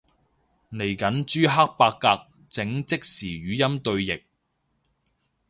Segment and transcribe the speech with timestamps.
[0.71, 4.23] 嚟緊朱克伯格整即時語音對譯